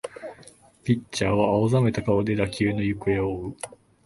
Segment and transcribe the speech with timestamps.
[0.83, 3.55] ピッチャーは青ざめた顔で打球の行方を追う